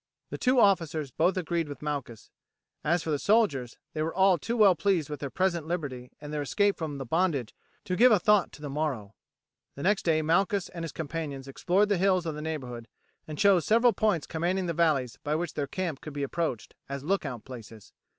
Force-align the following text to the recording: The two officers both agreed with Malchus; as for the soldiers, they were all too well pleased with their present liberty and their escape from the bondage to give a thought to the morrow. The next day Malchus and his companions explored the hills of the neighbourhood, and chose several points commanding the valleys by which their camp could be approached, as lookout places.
The 0.31 0.37
two 0.39 0.59
officers 0.59 1.11
both 1.11 1.37
agreed 1.37 1.69
with 1.69 1.83
Malchus; 1.83 2.31
as 2.83 3.03
for 3.03 3.11
the 3.11 3.19
soldiers, 3.19 3.77
they 3.93 4.01
were 4.01 4.15
all 4.15 4.39
too 4.39 4.57
well 4.57 4.73
pleased 4.73 5.11
with 5.11 5.19
their 5.19 5.29
present 5.29 5.67
liberty 5.67 6.09
and 6.19 6.33
their 6.33 6.41
escape 6.41 6.75
from 6.75 6.97
the 6.97 7.05
bondage 7.05 7.53
to 7.85 7.95
give 7.95 8.11
a 8.11 8.17
thought 8.17 8.51
to 8.53 8.63
the 8.63 8.67
morrow. 8.71 9.13
The 9.75 9.83
next 9.83 10.01
day 10.01 10.23
Malchus 10.23 10.69
and 10.69 10.83
his 10.83 10.91
companions 10.91 11.47
explored 11.47 11.87
the 11.87 11.99
hills 11.99 12.25
of 12.25 12.33
the 12.33 12.41
neighbourhood, 12.41 12.87
and 13.27 13.37
chose 13.37 13.63
several 13.67 13.93
points 13.93 14.25
commanding 14.25 14.65
the 14.65 14.73
valleys 14.73 15.19
by 15.23 15.35
which 15.35 15.53
their 15.53 15.67
camp 15.67 16.01
could 16.01 16.13
be 16.13 16.23
approached, 16.23 16.73
as 16.89 17.03
lookout 17.03 17.45
places. 17.45 17.93